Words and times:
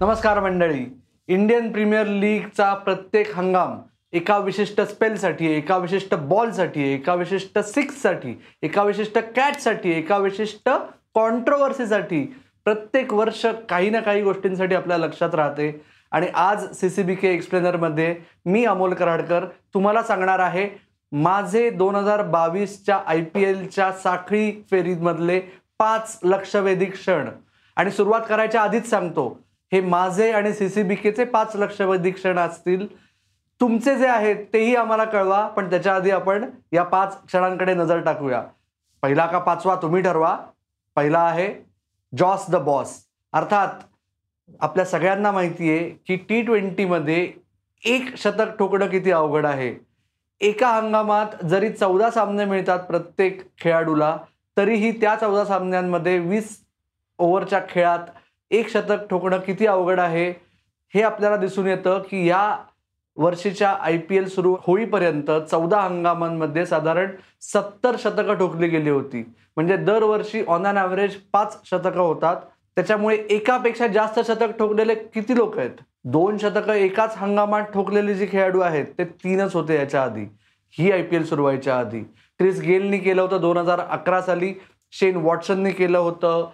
नमस्कार 0.00 0.38
मंडळी. 0.40 0.84
Indian 1.28 1.70
premier 1.72 2.06
लीगचा 2.06 2.72
प्रत्येक 2.74 3.34
हंगाम 3.34 3.76
एका 4.12 4.38
विशिष्ट 4.38 4.80
स्पेलसाठी 4.80 5.50
एका 5.52 5.76
विशिष्ट 5.78 6.14
बॉलसाठी 6.14 6.82
एका 6.92 7.14
विशिष्ट 7.14 7.58
सिक्ससाठी 7.58 8.34
एका 8.62 8.82
विशिष्ट 8.82 9.18
कॅचसाठी 9.36 9.90
एका 9.90 10.18
विशिष्ट 10.18 10.68
कॉन्ट्रोवर्सीसाठी 11.14 12.22
प्रत्येक 12.64 13.12
वर्ष 13.14 13.44
काही 13.68 13.90
ना 13.90 14.00
काही 14.00 14.22
गोष्टींसाठी 14.22 14.74
आपल्या 14.74 14.98
लक्षात 14.98 15.34
राहते. 15.34 15.70
आणि 16.12 16.26
आज 16.34 16.66
सी 16.80 16.90
सी 16.90 17.02
बी 17.02 17.14
के 17.14 17.28
एक्सप्लेनरमध्ये 17.28 18.14
मी 18.46 18.64
अमोल 18.64 18.94
कराडकर 18.94 19.44
तुम्हाला 19.74 20.02
सांगणार 20.02 20.38
आहे 20.38 20.68
माझे 21.12 21.70
दोन 21.70 21.94
हजार 21.94 22.22
बावीसच्या 22.22 23.00
आय 23.06 23.22
पी 23.24 23.44
एलच्या 23.44 23.90
साखळी 23.92 24.50
फेरीमधले 24.70 25.40
पाच 25.78 26.18
लक्षवेधी 26.24 26.84
क्षण. 26.84 27.28
आणि 27.76 27.90
सुरुवात 27.90 28.20
करायच्या 28.28 28.62
आधीच 28.62 28.90
सांगतो 28.90 29.43
हे 29.74 29.80
माझे 29.80 30.30
आणि 30.32 30.52
सी 30.52 30.68
सी 30.68 30.82
बी 30.82 30.94
केचे 30.94 31.24
पाच 31.24 31.54
लक्षवेधी 31.56 32.10
क्षण 32.10 32.38
असतील. 32.38 32.86
तुमचे 33.60 33.94
जे 33.98 34.06
आहेत 34.06 34.44
तेही 34.52 34.74
आम्हाला 34.76 35.04
कळवा 35.04 35.46
पण 35.46 35.70
त्याच्या 35.70 35.94
आधी 35.94 36.10
आपण 36.10 36.44
या 36.72 36.82
पाच 36.82 37.16
क्षणांकडे 37.26 37.74
नजर 37.74 38.00
टाकूया. 38.00 38.42
पहिला 39.02 39.26
का 39.26 39.38
पाचवा 39.38 39.74
तुम्ही 39.82 40.02
ठरवा. 40.02 40.36
पहिला 40.96 41.20
आहे 41.20 41.52
जॉस 42.12 42.44
द 42.50 42.56
बॉस. 42.56 42.94
अर्थात 43.32 43.82
आपल्या 44.60 44.84
सगळ्यांना 44.84 45.32
माहिती 45.32 45.70
आहे 45.70 45.88
की 46.06 46.16
टी 46.28 46.42
ट्वेंटीमध्ये 46.42 47.32
एक 47.82 48.16
शतक 48.16 48.56
ठोकणं 48.58 48.86
किती 48.86 49.10
अवघड 49.10 49.46
आहे. 49.46 49.74
एका 50.40 50.68
हंगामात 50.70 51.44
जरी 51.44 51.72
चौदा 51.72 52.10
सामने 52.10 52.44
मिळतात 52.44 52.78
प्रत्येक 52.78 53.42
खेळाडूला 53.58 54.16
तरीही 54.56 55.00
त्या 55.00 55.14
चौदा 55.16 55.44
सामन्यांमध्ये 55.44 56.18
वीस 56.18 56.58
ओव्हरच्या 57.18 57.60
खेळात 57.68 57.98
एक 58.50 58.68
शतक 58.68 59.06
ठोकणं 59.10 59.38
किती 59.38 59.66
अवघड 59.66 60.00
आहे? 60.00 60.30
हे 60.94 61.02
आपल्याला 61.02 61.36
दिसून 61.36 61.66
येतं 61.66 61.98
की 61.98 62.28
या 62.28 62.56
वर्षीच्या 63.16 63.70
आय 63.70 63.98
पी 63.98 64.16
एल 64.16 64.28
सुरू 64.28 64.56
होईपर्यंत 64.60 65.30
चौदा 65.50 65.80
हंगामांमध्ये 65.80 66.66
साधारण 66.66 67.10
सत्तर 67.42 67.96
शतकं 67.98 68.34
ठोकली 68.34 68.68
गेली 68.68 68.90
होती. 68.90 69.34
म्हणजे 69.56 69.76
दरवर्षी 69.76 70.44
ऑन 70.48 70.66
अन 70.66 70.78
ॲव्हरेज 70.78 71.14
पाच 71.32 71.58
शतकं 71.64 72.00
होतात. 72.00 72.36
त्याच्यामुळे 72.76 73.16
एकापेक्षा 73.30 73.86
जास्त 73.86 74.20
शतक 74.26 74.56
ठोकलेले 74.58 74.94
किती 74.94 75.36
लोक 75.36 75.58
आहेत? 75.58 75.70
दोन 76.04 76.38
शतकं 76.38 76.72
एकाच 76.72 77.16
हंगामात 77.16 77.62
ठोकलेले 77.62 78.14
जे 78.14 78.26
खेळाडू 78.32 78.60
आहेत 78.60 78.86
ते 78.98 79.04
तीनच 79.04 79.54
होते 79.54 79.76
याच्या 79.76 80.02
आधी. 80.02 80.24
ही 80.78 80.90
आय 80.92 81.02
पी 81.02 81.16
एल 81.16 81.24
सुरू 81.24 81.42
व्हायच्या 81.42 81.78
आधी. 81.78 82.00
क्रिस 82.38 82.60
गेलनी 82.60 82.98
केलं 82.98 83.22
होतं 83.22 83.40
दोन 83.40 83.56
हजार 83.56 83.80
अकरा 83.80 84.20
साली. 84.22 84.54
शेन 84.92 85.16
वॉटसननी 85.16 85.70
केलं 85.70 85.98
होतं. 85.98 86.50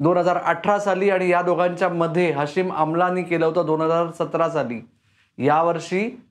दोन 0.00 0.16
हजार 0.16 0.36
अठरा 0.36 0.78
साली 0.78 1.10
आणि 1.10 1.28
या 1.28 1.42
दोघांच्या 1.42 1.88
मध्ये 1.88 2.30
हशीम 2.30 2.72
आमलानी 2.72 3.22
केलं 3.22 3.46
होतं 3.46 3.66
दोन 3.66 3.80
हजार 3.80 4.10
सतरा 4.18 4.48
साली. 4.48 4.80
यावर्षी 5.38 6.22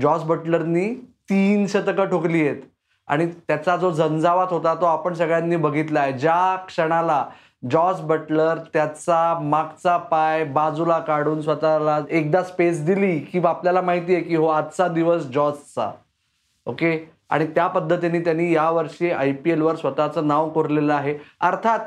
जॉस 0.00 0.22
बटलरनी 0.22 0.94
तीन 1.30 1.66
शतकं 1.66 2.04
ठोकली 2.04 2.48
आहेत. 2.48 2.62
आणि 3.08 3.26
त्याचा 3.26 3.76
जो 3.76 3.90
झंझावात 3.90 4.46
होता 4.50 4.74
तो 4.74 4.84
आपण 4.84 5.14
सगळ्यांनी 5.14 5.56
बघितला 5.56 6.00
आहे 6.00 6.12
ज्या 6.12 6.56
क्षणाला 6.56 7.26
जॉस 7.70 8.00
बटलर 8.00 8.58
त्याचा 8.72 9.38
मागचा 9.42 9.96
पाय 9.96 10.44
बाजूला 10.44 10.98
काढून 10.98 11.42
स्वतःला 11.42 12.00
एकदा 12.10 12.42
स्पेस 12.42 12.84
दिली 12.84 13.18
की 13.18 13.40
आपल्याला 13.44 13.80
माहिती 13.80 14.14
आहे 14.14 14.22
की 14.22 14.36
हो 14.36 14.46
आजचा 14.46 14.88
दिवस 14.88 15.22
जॉसचा. 15.22 15.90
ओके? 16.66 17.10
आणि 17.30 17.46
त्या 17.46 17.66
पद्धतीने 17.66 18.20
त्यांनी 18.20 18.54
यावर्षी 18.54 19.10
आय 19.10 19.32
पी 19.32 19.50
एलवर 19.50 19.76
स्वतःचं 19.76 20.26
नाव 20.26 20.48
कोरलेलं 20.48 20.94
आहे. 20.94 21.18
अर्थात 21.40 21.78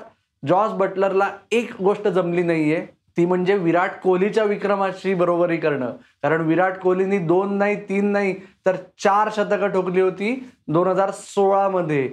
जॉस 0.47 0.71
बटलरला 0.71 1.29
एक 1.51 1.71
गोष्ट 1.81 2.07
जमली 2.07 2.43
नाहीये 2.43 2.85
ती 3.17 3.25
म्हणजे 3.25 3.55
विराट 3.55 3.99
कोहलीच्या 4.03 4.43
विक्रमाशी 4.43 5.13
बरोबरी 5.13 5.57
करणं. 5.57 5.91
कारण 6.23 6.41
विराट 6.41 6.77
कोहलीनी 6.79 7.17
दोन 7.17 7.53
नाही 7.57 7.75
तीन 7.89 8.11
नाही 8.11 8.33
तर 8.65 8.75
चार 9.03 9.29
शतकं 9.35 9.67
ठोकली 9.67 10.01
होती 10.01 10.33
दोन 10.67 10.87
हजार 10.87 11.11
सोळामध्ये. 11.11 12.09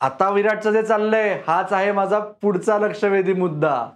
आता 0.00 0.28
विराटचं 0.30 0.72
जे 0.72 0.82
चाललंय 0.82 1.38
हाच 1.46 1.72
आहे 1.72 1.92
माझा 1.92 2.18
पुढचा 2.42 2.78
लक्षवेधी 2.78 3.32
मुद्दा. 3.32 3.86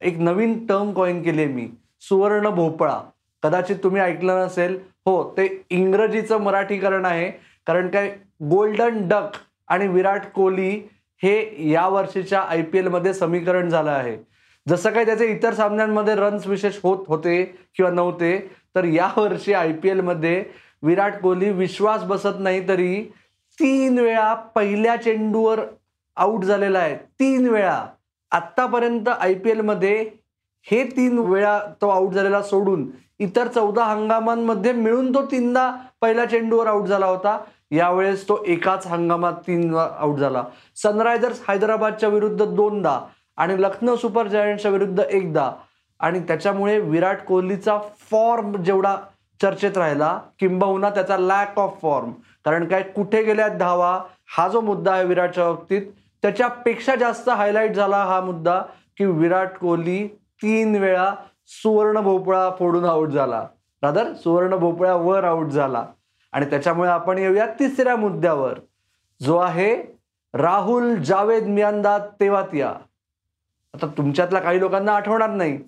एक 0.00 0.18
नवीन 0.18 0.66
टर्म 0.66 0.92
कॉईन 0.92 1.22
केली 1.22 1.42
आहे 1.42 1.52
मी 1.52 1.68
सुवर्ण 2.00 2.48
भोपळा. 2.48 3.00
कदाचित 3.42 3.76
तुम्ही 3.82 4.02
ऐकलं 4.02 4.44
नसेल. 4.44 4.78
हो 5.06 5.22
ते 5.36 5.46
इंग्रजीचं 5.70 6.40
मराठीकरण 6.40 7.04
आहे. 7.04 7.30
कारण 7.66 7.88
काय 7.88 8.08
गोल्डन 8.50 9.06
डक 9.08 9.36
आणि 9.68 9.86
विराट 9.88 10.26
कोहली 10.34 10.80
हे 11.22 11.70
या 11.70 11.86
वर्षीच्या 11.88 12.40
आय 12.40 12.62
पी 12.62 12.78
एलमध्ये 12.78 13.12
समीकरण 13.14 13.68
झालं 13.68 13.90
आहे. 13.90 14.16
जसं 14.66 14.90
काही 14.90 15.06
त्याचे 15.06 15.26
इतर 15.26 15.54
सामन्यांमध्ये 15.54 16.14
रन्स 16.14 16.46
विशेष 16.46 16.78
होत 16.82 17.04
होते 17.08 17.44
किंवा 17.76 17.90
नव्हते 17.92 18.38
तर 18.74 18.84
या 18.84 19.08
वर्षी 19.16 19.52
आय 19.52 19.72
पी 19.72 19.88
एलमध्ये 19.88 20.44
विराट 20.82 21.20
कोहली 21.20 21.50
विश्वास 21.50 22.02
बसत 22.04 22.38
नाही 22.38 22.66
तरी 22.68 23.02
तीन 23.58 23.98
वेळा 23.98 24.32
पहिल्या 24.54 24.96
चेंडूवर 24.96 25.60
आऊट 26.16 26.44
झालेला 26.44 26.78
आहे. 26.78 26.96
तीन 26.96 27.48
वेळा. 27.48 27.84
आत्तापर्यंत 28.32 29.08
आय 29.08 29.34
पी 29.34 29.50
एलमध्ये 29.50 29.98
हे 30.66 30.82
तीन 30.96 31.18
वेळा 31.18 31.58
तो 31.80 31.88
आऊट 31.88 32.12
झालेला 32.12 32.42
सोडून 32.42 32.88
इतर 33.18 33.48
चौदा 33.48 33.84
हंगामांमध्ये 33.84 34.72
मिळून 34.72 35.14
तो 35.14 35.24
तीनदा 35.26 35.70
पहिल्या 36.00 36.24
चेंडूवर 36.24 36.66
आऊट 36.66 36.86
झाला 36.86 37.06
होता. 37.06 37.38
यावेळेस 37.70 38.28
तो 38.28 38.38
एकाच 38.46 38.86
हंगामात 38.86 39.32
तीन 39.46 39.74
आऊट 39.74 40.18
झाला. 40.18 40.44
सनरायझर्स 40.76 41.40
हैदराबादच्या 41.48 42.08
विरुद्ध 42.08 42.44
दोनदा 42.44 43.00
आणि 43.36 43.62
लखनौ 43.62 43.96
सुपर 43.96 44.26
जायंट्सच्या 44.26 44.70
विरुद्ध 44.70 45.00
एकदा. 45.00 45.50
आणि 46.00 46.20
त्याच्यामुळे 46.20 46.78
विराट 46.80 47.24
कोहलीचा 47.26 47.78
फॉर्म 48.10 48.56
जेवढा 48.56 48.96
चर्चेत 49.42 49.76
राहिला 49.78 50.18
किंबहुना 50.38 50.90
त्याचा 50.90 51.16
लॅक 51.16 51.58
ऑफ 51.58 51.80
फॉर्म 51.82 52.10
कारण 52.44 52.64
काय 52.64 52.82
कुठे 52.82 53.22
गेल्यात 53.22 53.50
धावा 53.50 54.00
हा 54.36 54.48
जो 54.48 54.60
मुद्दा 54.60 54.92
आहे 54.92 55.04
विराटच्या 55.04 55.44
बाबतीत 55.44 55.82
त्याच्यापेक्षा 56.22 56.94
जास्त 56.94 57.28
हायलाईट 57.28 57.74
झाला 57.74 57.96
हा 57.96 58.20
मुद्दा 58.20 58.60
की 58.98 59.04
विराट 59.04 59.56
कोहली 59.58 60.06
तीन 60.42 60.74
वेळा 60.76 61.14
सुवर्ण 61.46 62.00
भोपळा 62.00 62.50
फोडून 62.58 62.84
आऊट 62.84 63.08
झाला. 63.08 63.46
रादर 63.82 64.12
सुवर्ण 64.12 64.56
भोपळ्यावर 64.56 65.24
आऊट 65.24 65.46
झाला. 65.46 65.84
आणि 66.32 66.46
त्याच्यामुळे 66.46 66.90
आपण 66.90 67.18
येऊया 67.18 67.46
तिसऱ्या 67.46 67.96
मुद्द्यावर 67.96 68.58
जो 69.22 69.36
आहे 69.36 69.76
राहुल 70.34 70.94
जावेद 70.94 71.44
मियांदा 71.44 71.98
तेवातिया. 71.98 72.68
आता 73.74 73.86
तुमच्यातल्या 73.86 74.40
काही 74.40 74.60
लोकांना 74.60 74.92
आठवणार 74.92 75.30
नाही. 75.30 75.58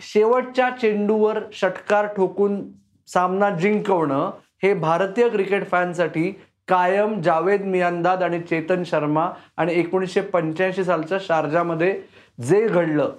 शेवटच्या 0.00 0.70
चेंडूवर 0.70 1.38
षटकार 1.52 2.06
ठोकून 2.06 2.62
सामना 3.06 3.50
जिंकवणं 3.50 4.30
हे 4.62 4.74
भारतीय 4.74 5.28
क्रिकेट 5.28 5.70
फॅनसाठी 5.70 6.30
कायम 6.68 7.20
जावेद 7.20 7.62
मियांदाद 7.62 8.22
आणि 8.22 8.40
चेतन 8.40 8.82
शर्मा 8.84 9.30
आणि 9.56 9.74
एकोणीसशे 9.74 10.20
पंच्याऐंशी 10.20 10.84
सालच्या 10.84 11.18
शारजामध्ये 11.20 12.02
जे 12.40 12.66
घडलं 12.68 13.12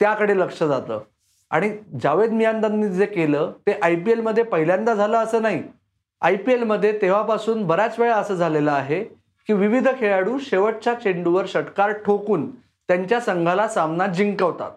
त्याकडे 0.00 0.38
लक्ष 0.38 0.62
जातं. 0.62 1.00
आणि 1.50 1.70
जावेद 2.02 2.30
मियांदांनी 2.30 2.88
जे 2.88 3.06
केलं 3.06 3.52
ते 3.66 3.72
आय 3.72 3.96
पी 3.96 4.10
एलमध्ये 4.10 4.44
पहिल्यांदा 4.44 4.94
झालं 4.94 5.18
असं 5.18 5.42
नाही. 5.42 5.62
आय 6.22 6.36
पी 6.36 6.52
एलमध्ये 6.52 6.92
तेव्हापासून 7.02 7.66
बऱ्याच 7.66 7.98
वेळा 7.98 8.16
असं 8.16 8.34
झालेलं 8.34 8.70
आहे 8.72 9.02
की 9.48 9.52
विविध 9.52 9.88
खेळाडू 9.98 10.38
शेवटच्या 10.38 10.94
चेंडूवर 10.94 11.46
षटकार 11.46 11.92
ठोकून 12.04 12.50
त्यांच्या 12.88 13.20
संघाला 13.20 13.66
सामना 13.68 14.06
जिंकवतात. 14.06 14.70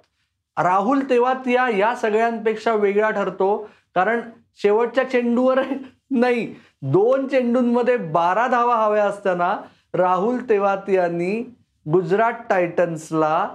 राहुल 0.57 0.99
तेवातिया 1.09 1.67
या 1.69 1.93
सगळ्यांपेक्षा 1.95 2.73
वेगळा 2.73 3.09
ठरतो 3.09 3.57
कारण 3.95 4.21
शेवटच्या 4.61 5.09
चेंडूवर 5.09 5.61
नाही 6.11 6.47
दोन 6.81 7.27
चेंडूंमध्ये 7.27 7.97
बारा 7.97 8.47
धावा 8.47 8.75
हव्या 8.75 9.05
असताना 9.05 9.55
राहुल 9.93 10.37
तेवातियांनी 10.49 11.39
गुजरात 11.85 12.33
टायटन्सला 12.49 13.47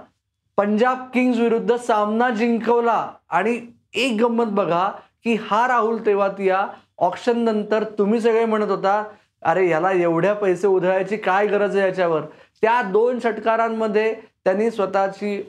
पंजाब 0.57 1.05
किंग्ज 1.13 1.39
विरुद्ध 1.39 1.75
सामना 1.75 2.29
जिंकवला. 2.29 3.07
आणि 3.29 3.59
एक 3.93 4.21
गंमत 4.21 4.51
बघा 4.51 4.89
की 5.25 5.35
हा 5.41 5.67
राहुल 5.67 6.05
तेवातिया 6.05 6.65
ऑप्शन 6.97 7.39
नंतर 7.39 7.83
तुम्ही 7.97 8.19
सगळे 8.21 8.45
म्हणत 8.45 8.69
होता 8.69 9.03
अरे 9.43 9.67
याला 9.69 9.91
एवढ्या 9.91 10.33
पैसे 10.33 10.67
उधळायची 10.67 11.17
काय 11.17 11.47
गरज 11.47 11.75
आहे 11.77 11.87
याच्यावर? 11.87 12.21
त्या 12.63 12.81
दोन 12.81 13.19
षटकारांमध्ये 13.19 14.13
त्यांनी 14.45 14.69
स्वतःची 14.71 15.41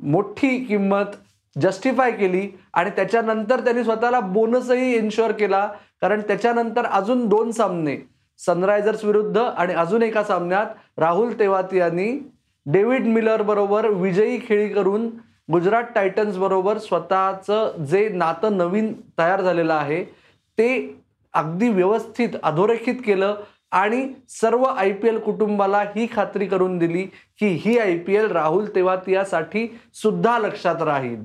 मोठी 0.00 0.56
किंमत 0.64 1.16
जस्टिफाय 1.56 2.10
केली 2.12 2.48
आणि 2.74 2.90
त्याच्यानंतर 2.90 3.60
त्यांनी 3.60 3.84
स्वतःला 3.84 4.20
बोनसही 4.20 4.94
इन्शुअर 4.96 5.32
केला. 5.32 5.66
कारण 6.00 6.20
त्याच्यानंतर 6.20 6.86
अजून 6.86 7.26
दोन 7.28 7.50
सामने 7.50 7.96
सनरायझर्स 8.40 9.04
विरुद्ध 9.04 9.38
आणि 9.38 9.74
अजून 9.74 10.02
एका 10.02 10.22
सामन्यात 10.24 10.98
राहुल 10.98 11.38
तेवाती 11.38 11.78
यांनी 11.78 12.10
डेव्हिड 12.66 13.06
मिलर 13.06 13.42
बरोबर 13.42 13.86
विजयी 13.90 14.38
खेळी 14.48 14.68
करून 14.68 15.08
गुजरात 15.52 15.84
टायटन्स 15.94 16.36
बरोबर 16.36 16.78
स्वतःचं 16.78 17.84
जे 17.84 18.08
नातं 18.08 18.56
नवीन 18.56 18.92
तयार 19.18 19.40
झालेलं 19.42 19.72
आहे 19.74 20.04
ते 20.58 20.68
अगदी 21.34 21.68
व्यवस्थित 21.68 22.36
अधोरेखित 22.42 22.94
केलं 23.06 23.34
आणि 23.72 24.06
सर्व 24.28 24.62
आय 24.64 24.92
पी 24.92 25.08
एल 25.08 25.18
कुटुंबाला 25.18 25.80
ही 25.96 26.06
खात्री 26.12 26.46
करून 26.46 26.78
दिली 26.78 27.02
की 27.40 27.46
ही 27.60 27.78
आय 27.78 27.96
पी 27.98 28.14
एल 28.14 28.30
राहुल 28.30 28.68
तेवातियासाठी 28.74 29.66
सुद्धा 30.02 30.38
लक्षात 30.38 30.82
राहील. 30.82 31.24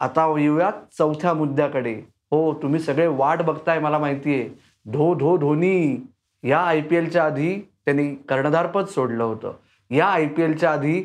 आता 0.00 0.26
येऊया 0.40 0.70
चौथ्या 0.98 1.32
मुद्द्याकडे. 1.34 1.94
हो 2.30 2.52
तुम्ही 2.62 2.80
सगळे 2.80 3.06
वाट 3.06 3.42
बघताय 3.42 3.78
मला 3.78 3.98
माहिती 3.98 4.34
आहे 4.34 4.48
धो 4.92 5.14
धो 5.14 5.36
धोनी 5.36 5.96
या 6.44 6.58
आय 6.58 6.80
पी 6.80 6.96
एलच्या 6.96 7.24
आधी 7.24 7.54
त्यांनी 7.84 8.14
कर्णधारपद 8.28 8.86
सोडलं 8.86 9.24
होतं. 9.24 9.52
या 9.90 10.06
आय 10.06 10.26
पी 10.26 10.42
एलच्या 10.42 10.72
आधी 10.72 11.02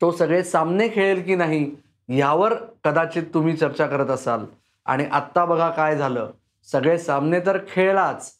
तो 0.00 0.10
सगळे 0.12 0.42
सामने 0.44 0.88
खेळेल 0.88 1.22
की 1.22 1.34
नाही 1.34 1.70
यावर 2.08 2.54
कदाचित 2.84 3.22
तुम्ही 3.34 3.56
चर्चा 3.56 3.86
करत 3.86 4.10
असाल. 4.10 4.44
आणि 4.86 5.04
आत्ता 5.12 5.44
बघा 5.44 5.68
काय 5.70 5.96
झालं. 5.96 6.30
सगळे 6.68 6.98
सामने 6.98 7.40
तर 7.40 7.58
खेळलाच. 7.68 8.32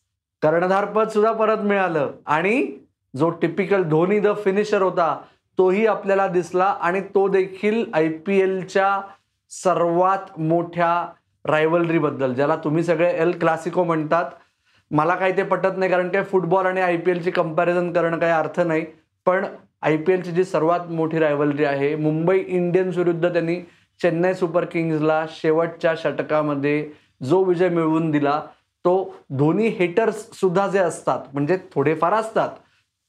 कर्णधारपद 0.43 1.09
सुद्धा 1.09 1.33
परत 1.33 1.59
मिळालं. 1.59 2.11
आणि 2.27 2.67
जो 3.15 3.31
टिपिकल 3.31 3.83
धोनी 3.83 4.19
द 4.21 4.29
फिनिशर 4.45 4.83
होता 4.83 5.17
तोही 5.59 5.87
आपल्याला 5.87 6.27
दिसला 6.27 6.65
आणि 6.65 7.01
तो 7.01 7.29
देखील 7.29 7.85
आय 7.95 8.09
पी 8.27 8.41
एलच्या 8.41 9.01
सर्वात 9.51 10.39
मोठ्या 10.39 11.07
रायवलरीबद्दल 11.45 12.35
ज्याला 12.35 12.57
तुम्ही 12.57 12.83
सगळे 12.85 13.13
एल 13.23 13.39
क्लासिको 13.39 13.85
म्हणतात. 13.85 14.31
मला 14.91 15.15
काही 15.15 15.37
ते 15.37 15.43
पटत 15.43 15.77
नाही 15.77 15.91
कारण 15.91 16.09
काय 16.09 16.23
फुटबॉल 16.23 16.67
आणि 16.67 16.81
आय 16.81 16.97
पी 16.97 17.11
एलची 17.11 17.31
कंपॅरिझन 17.31 17.93
करणं 17.93 18.19
काही 18.19 18.33
अर्थ 18.33 18.61
नाही. 18.61 18.85
पण 19.27 19.47
आय 19.83 19.97
पी 19.97 20.13
एलची 20.13 20.31
जी 20.33 20.45
सर्वात 20.45 20.91
मोठी 20.91 21.19
रायवलरी 21.19 21.65
आहे 21.65 21.95
मुंबई 21.97 22.39
इंडियन्स 22.39 22.97
विरुद्ध 22.97 23.29
त्यांनी 23.29 23.57
चेन्नई 24.01 24.35
सुपर 24.35 24.65
किंग्जला 24.65 25.25
शेवटच्या 25.31 25.95
षटकामध्ये 26.03 26.89
जो 27.25 27.43
विजय 27.45 27.69
मिळवून 27.69 28.11
दिला 28.11 28.41
तो 28.85 28.95
धोनी 29.39 29.69
हेटर्स 29.79 30.27
सुद्धा 30.41 30.67
जे 30.69 30.79
असतात 30.79 31.21
म्हणजे 31.33 31.57
थोडेफार 31.75 32.13
असतात 32.13 32.49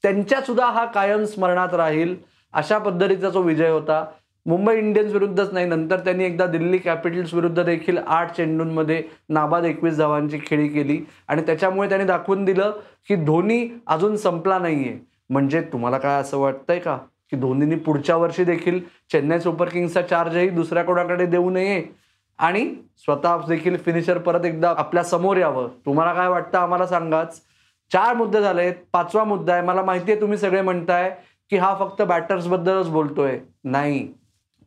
त्यांच्या 0.04 0.42
सुद्धा 0.42 0.66
हा 0.66 0.86
कायम 0.86 1.24
स्मरणात 1.26 1.74
राहील 1.74 2.16
अशा 2.54 2.78
पद्धतीचा 2.78 3.30
जो 3.30 3.42
विजय 3.42 3.70
होता. 3.70 4.04
मुंबई 4.46 4.76
इंडियन्स 4.78 5.14
विरुद्धच 5.14 5.52
नाही 5.54 5.66
नंतर 5.66 6.00
त्यांनी 6.00 6.26
एकदा 6.26 6.46
दिल्ली 6.48 6.78
कॅपिटल्स 6.78 7.34
विरुद्ध 7.34 7.64
देखील 7.64 7.98
आठ 7.98 8.36
चेंडूंमध्ये 8.36 9.02
नाबाद 9.30 9.66
एकवीस 9.66 9.98
धावांची 9.98 10.40
खेळी 10.46 10.68
केली 10.68 11.00
आणि 11.28 11.42
त्याच्यामुळे 11.46 11.90
त्यांनी 11.90 12.08
दाखवून 12.08 12.46
दिलं 12.46 12.80
की 13.08 13.16
धोनी 13.16 13.68
अजून 13.88 14.16
संपला 14.18 14.60
नाहीये. 14.60 14.98
म्हणजे 15.30 15.62
तुम्हाला 15.62 15.98
काय 15.98 16.22
असं 16.22 16.38
वाटतंय 16.38 16.80
का? 16.80 16.98
की 17.32 17.38
धोनीने 17.38 17.76
पुढच्या 17.76 18.16
वर्षी 18.16 18.44
देखील 18.44 18.80
चेन्नई 19.12 19.40
सुपर 19.40 19.70
किंग्सचा 19.70 20.02
चार्जही 20.02 20.50
दुसऱ्या 20.50 20.84
कोणाकडे 20.84 21.26
देऊ 21.26 21.50
नये? 21.50 21.86
आणि 22.38 22.76
स्वतः 22.98 23.38
देखील 23.48 23.78
फिनिशर 23.78 24.18
परत 24.18 24.46
एकदा 24.46 24.74
आपल्यासमोर 24.78 25.38
यावं. 25.38 25.68
तुम्हाला 25.86 26.14
काय 26.14 26.28
वाटतं? 26.28 26.58
आम्हाला 26.58 26.88
सांगाच. 26.88 27.42
चार 27.94 28.16
मुद्दे 28.16 28.42
झालेत. 28.42 28.74
पाचवा 28.94 29.24
मुद्दा 29.24 29.54
आहे. 29.54 29.62
मला 29.62 29.82
माहिती 29.82 30.12
आहे 30.12 30.22
तुम्ही 30.22 30.38
सगळे 30.38 30.62
म्हणताय 30.62 31.16
की 31.50 31.58
हा 31.58 31.76
फक्त 31.80 32.02
बॅटर्स 32.02 32.48
बद्दलच 32.48 32.90
बोलतोय. 32.90 33.40
नाही. 33.64 34.14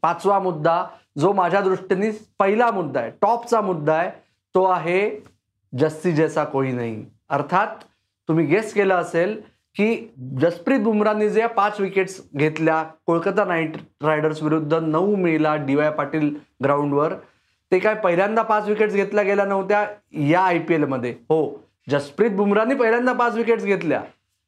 पाचवा 0.03 0.39
मुद्दा 0.39 0.85
जो 1.19 1.33
माझ्या 1.33 1.61
दृष्टीने 1.61 2.11
पहिला 2.39 2.71
मुद्दा 2.71 3.01
आहे 3.01 3.11
टॉपचा 3.11 3.61
मुद्दा 3.61 3.95
आहे 3.95 4.11
तो 4.55 4.65
आहे 4.65 5.25
जस्सी 5.79 6.13
जैसा 6.13 6.45
कोई 6.45 6.73
नाही. 6.73 7.06
अर्थात 7.29 7.67
तुम्ही 8.29 8.47
गेस 8.47 8.75
केलं 8.75 8.95
असेल 8.95 9.41
की 9.76 10.14
जसप्रीत 10.40 10.81
बुमराहने 10.81 11.28
जे 11.31 11.46
पाच 11.56 11.81
विकेट्स 11.81 12.20
घेतल्या 12.37 12.82
कोलकाता 13.06 13.44
नाईट 13.44 13.76
रायडर्स 14.02 14.43
विरुद्ध 14.43 14.75
नऊ 14.75 15.14
मेला 15.17 15.55
डी 15.67 15.75
वाय 15.75 15.90
पाटील 15.90 16.34
ग्राउंडवर 16.64 17.14
ते 17.72 17.78
काय 17.78 17.94
पहिल्यांदा 17.94 18.43
पाच 18.43 18.69
विकेट्स 18.69 18.94
घेतल्या 18.94 19.25
गेल्या 19.25 19.44
नव्हत्या 19.44 19.84
या 20.28 20.40
आय 20.40 20.58
पी 20.58 20.75
एलमध्ये 20.75 21.14
हो 21.31 21.43
जसप्रीत 21.90 22.31
बुमराहने 22.37 22.75
पहिल्यांदा 22.75 23.12
पाच 23.12 23.34
विकेट्स 23.37 23.64
घेतल्या. 23.64 24.02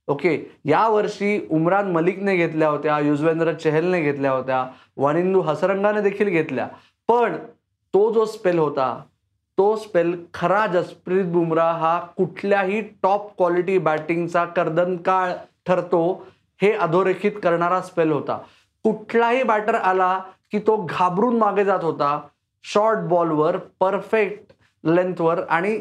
ओके 0.09 0.37
या 0.65 0.87
वर्षी 0.89 1.39
उमरान 1.51 1.91
मलिकने 1.93 2.37
घेतल्या 2.37 2.69
होत्या 2.69 2.99
युजवेंद्र 3.01 3.53
चहलने 3.55 4.01
घेतल्या 4.03 4.31
होत्या 4.33 4.65
वानिंदू 4.97 5.41
हसरंगाने 5.41 6.01
देखील 6.03 6.29
घेतल्या. 6.29 6.67
पण 7.09 7.37
तो 7.95 8.13
जो 8.13 8.25
स्पेल 8.27 8.59
होता 8.59 9.03
तो 9.59 9.75
स्पेल 9.77 10.15
खरा 10.35 10.67
जसप्रीत 10.67 11.25
बुमराह 11.25 11.77
हा 11.79 11.99
कुठल्याही 12.17 12.81
टॉप 13.03 13.31
क्वालिटी 13.37 13.79
बॅटिंगचा 13.79 14.45
कर्दनकाळ 14.57 15.33
ठरतो 15.67 16.03
हे 16.61 16.73
अधोरेखित 16.73 17.33
करणारा 17.43 17.81
स्पेल 17.81 18.13
होता. 18.13 18.39
कुठलाही 18.85 19.43
बॅटर 19.43 19.75
आला 19.75 20.19
की 20.53 20.59
तो 20.59 20.77
घाबरून 20.91 21.37
मागे 21.39 21.65
जात 21.65 21.83
होता 21.83 22.21
शॉर्ट 22.65 22.99
बॉलवर 23.09 23.57
परफेक्ट 23.81 24.53
लेंथवर 24.85 25.43
आणि 25.49 25.77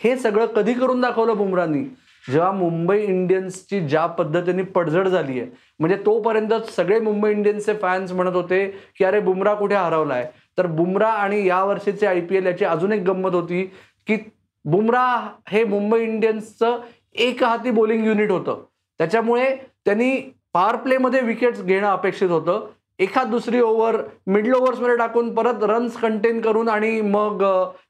हे 0.00 0.16
सगळं 0.16 0.46
कधी 0.46 0.74
करून 0.74 1.00
दाखवलं 1.00 1.36
बुमरानी 1.36 1.82
जेव्हा 2.24 2.50
मुंबई 2.52 2.98
इंडियन्सची 3.02 3.80
ज्या 3.88 4.06
पद्धतीने 4.06 4.62
पडझड 4.62 5.08
झाली 5.08 5.40
आहे 5.40 5.50
म्हणजे 5.80 5.96
तोपर्यंत 6.06 6.52
सगळे 6.76 6.98
मुंबई 7.00 7.30
इंडियन्सचे 7.30 7.74
फॅन्स 7.74 8.12
म्हणत 8.12 8.34
होते 8.34 8.66
की 8.98 9.04
अरे 9.04 9.20
बुमरा 9.20 9.54
कुठे 9.54 9.74
हरवलाय? 9.74 10.26
तर 10.60 10.66
बुमरा 10.66 11.08
आणि 11.08 11.46
या 11.48 11.64
वर्षीचे 11.64 12.06
आय 12.06 12.20
पी 12.20 12.36
एल 12.36 12.46
याची 12.46 12.64
अजून 12.64 12.92
एक 12.92 13.02
गंमत 13.02 13.34
होती 13.34 13.62
की 14.06 14.16
बुमरा 14.64 15.28
हे 15.48 15.64
मुंबई 15.64 16.02
इंडियन्सचं 16.02 16.78
एक 17.14 17.44
हाती 17.44 17.70
बॉलिंग 17.70 18.06
युनिट 18.06 18.30
होतं. 18.30 18.62
त्याच्यामुळे 18.98 19.56
त्यांनी 19.84 20.34
पॉवर 20.54 20.76
प्लेमध्ये 20.76 21.20
विकेट्स 21.20 21.62
घेणं 21.62 21.88
अपेक्षित 21.88 22.30
होतं. 22.30 22.66
एखाद 22.98 23.28
दुसरी 23.28 23.60
ओव्हर 23.60 23.96
मिडल 24.26 24.52
ओव्हर्समध्ये 24.52 24.96
टाकून 24.96 25.34
परत 25.34 25.62
रन्स 25.62 25.96
कंटेन 25.96 26.40
करून 26.40 26.68
आणि 26.68 27.00
मग 27.00 27.44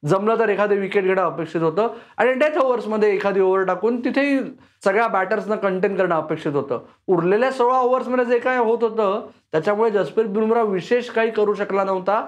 जमलं 0.07 0.39
तर 0.39 0.49
एखादे 0.49 0.77
विकेट 0.77 1.05
घेणं 1.05 1.23
अपेक्षित 1.23 1.61
होतं. 1.61 1.89
आणि 2.17 2.33
डेथ 2.33 2.59
ओव्हर्समध्ये 2.59 3.15
एखादी 3.15 3.41
ओव्हर 3.41 3.65
टाकून 3.65 4.01
तिथेही 4.01 4.39
सगळ्या 4.85 5.07
बॅटर्सनं 5.09 5.57
कंटेन 5.57 5.97
करणं 5.97 6.15
अपेक्षित 6.15 6.53
होतं. 6.53 6.79
उरलेल्या 7.07 7.51
सोळा 7.51 7.81
ओव्हर्समध्ये 7.81 8.25
जे 8.25 8.39
काय 8.39 8.59
होत 8.59 8.79
होतं 8.83 9.27
त्याच्यामुळे 9.53 9.91
जसप्रीत 9.91 10.27
बुमरा 10.27 10.63
विशेष 10.63 11.11
काही 11.11 11.31
करू 11.31 11.55
शकला 11.55 11.85
नव्हता. 11.85 12.27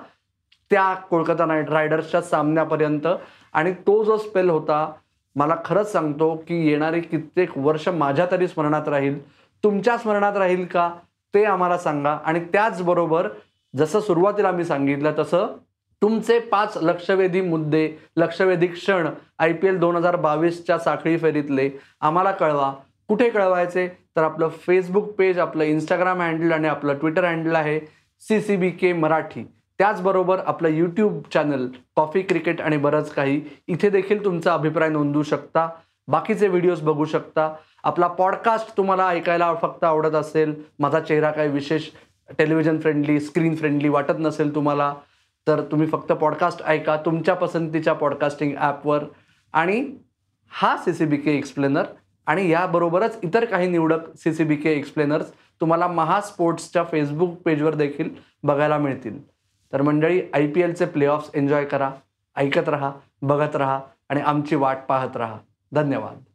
त्या 0.72 0.94
कोलकाता 0.94 1.46
नाईट 1.46 1.70
रायडर्सच्या 1.70 2.22
सामन्यापर्यंत. 2.22 3.06
आणि 3.52 3.72
तो 3.72 4.02
जो 4.04 4.16
स्पेल 4.16 4.50
होता 4.50 4.92
मला 5.36 5.56
खरंच 5.64 5.92
सांगतो 5.92 6.34
की 6.48 6.66
येणारे 6.68 7.00
कित्येक 7.00 7.58
वर्ष 7.58 7.88
माझ्या 7.88 8.26
तरी 8.30 8.48
स्मरणात 8.48 8.88
राहील. 8.88 9.18
तुमच्या 9.64 9.96
स्मरणात 9.98 10.36
राहील 10.36 10.64
का 10.66 10.90
ते 11.34 11.44
आम्हाला 11.44 11.78
सांगा. 11.78 12.18
आणि 12.24 12.40
त्याचबरोबर 12.52 13.28
जसं 13.76 14.00
सुरुवातीला 14.00 14.50
मी 14.50 14.64
सांगितलं 14.64 15.12
तसं 15.18 15.46
तुमचे 16.02 16.38
पाच 16.38 16.76
लक्षवेधी 16.82 17.40
मुद्दे 17.40 17.90
लक्षवेधी 18.16 18.66
क्षण 18.66 19.08
आय 19.38 19.52
पी 19.52 19.68
एल 19.68 19.78
दोन 19.78 19.96
हजार 19.96 20.16
बावीसच्या 20.16 20.78
साखळी 20.78 21.18
फेरीतले 21.18 21.70
आम्हाला 22.00 22.30
कळवा. 22.30 22.72
कुठे 23.08 23.28
कळवायचे? 23.30 23.86
तर 24.16 24.22
आपलं 24.22 24.48
फेसबुक 24.48 25.04
पेज 25.04 25.38
आपलं 25.38 25.64
इंस्टाग्राम 25.64 26.20
हँडल 26.20 26.52
आणि 26.52 26.68
आपलं 26.68 26.94
ट्विटर 26.94 27.24
हँडल 27.24 27.54
आहे 27.56 27.80
C 28.20 28.40
C 28.40 28.56
B 28.56 28.70
K 28.70 28.92
Marathi. 28.92 29.44
त्याचबरोबर 29.78 30.40
आपलं 30.46 30.68
यूट्यूब 30.68 31.20
चॅनल 31.34 31.66
कॉफी 31.96 32.22
क्रिकेट 32.22 32.60
आणि 32.60 32.76
बरंच 32.76 33.10
काही 33.12 33.40
इथे 33.68 33.90
देखील 33.90 34.24
तुमचा 34.24 34.54
अभिप्राय 34.54 34.88
नोंदवू 34.88 35.22
शकता. 35.22 35.68
बाकीचे 36.08 36.48
व्हिडिओज 36.48 36.80
बघू 36.82 37.04
शकता. 37.04 37.48
आपला 37.84 38.06
पॉडकास्ट 38.06 38.76
तुम्हाला 38.76 39.08
ऐकायला 39.08 39.52
फक्त 39.62 39.84
आवडत 39.84 40.14
असेल 40.14 40.54
माझा 40.78 41.00
चेहरा 41.00 41.30
काही 41.30 41.48
विशेष 41.48 41.88
टेलिव्हिजन 42.38 42.78
फ्रेंडली 42.80 43.18
स्क्रीन 43.20 43.56
फ्रेंडली 43.56 43.88
वाटत 43.88 44.18
नसेल 44.18 44.54
तुम्हाला 44.54 44.94
तर 45.46 45.60
तुम्ही 45.70 45.86
फक्त 45.86 46.12
पॉडकास्ट 46.12 46.62
ऐका 46.62 46.96
तुमच्या 46.96 47.34
पसंतीच्या 47.34 47.92
पॉडकास्टिंग 47.92 48.52
ॲपवर 48.56 49.04
आणि 49.54 49.84
हा 50.52 50.76
C 50.76 50.92
C 50.92 51.04
B 51.04 51.16
K 51.16 51.36
explainer 51.36 51.84
आणि 52.26 52.48
याबरोबरच 52.50 53.18
इतर 53.22 53.44
काही 53.44 53.68
निवडक 53.68 54.14
C 54.16 54.32
C 54.34 54.44
B 54.44 54.56
K 54.56 54.72
explainers 54.72 55.32
तुम्हाला 55.60 55.86
महा 55.86 56.20
स्पोर्ट्सच्या 56.20 56.84
फेसबुक 56.84 57.34
पेजवर 57.42 57.74
देखील 57.74 58.10
बघायला 58.42 58.78
मिळतील. 58.78 59.18
तर 59.72 59.82
मंडळी 59.82 60.22
आय 60.34 60.46
पी 60.46 60.62
एलचे 60.62 60.84
प्लेऑफ्स 60.84 61.30
एन्जॉय 61.34 61.64
करा 61.64 61.90
ऐकत 62.36 62.68
राहा 62.68 62.92
बघत 63.22 63.56
राहा 63.56 63.80
आणि 64.08 64.20
आमची 64.20 64.56
वाट 64.56 64.78
पाहत 64.88 65.16
राहा. 65.16 65.38
धन्यवाद. 65.72 66.31